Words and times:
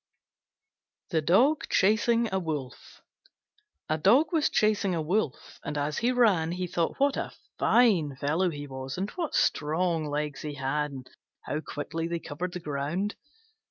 THE 1.11 1.21
DOG 1.21 1.67
CHASING 1.69 2.29
A 2.33 2.39
WOLF 2.39 3.03
A 3.87 3.99
Dog 3.99 4.33
was 4.33 4.49
chasing 4.49 4.95
a 4.95 5.01
Wolf, 5.03 5.59
and 5.63 5.77
as 5.77 5.99
he 5.99 6.11
ran 6.11 6.53
he 6.53 6.65
thought 6.65 6.99
what 6.99 7.15
a 7.17 7.31
fine 7.59 8.15
fellow 8.15 8.49
he 8.49 8.65
was, 8.65 8.97
and 8.97 9.11
what 9.11 9.35
strong 9.35 10.07
legs 10.07 10.41
he 10.41 10.55
had, 10.55 10.89
and 10.91 11.09
how 11.43 11.59
quickly 11.59 12.07
they 12.07 12.17
covered 12.17 12.53
the 12.53 12.59
ground. 12.59 13.13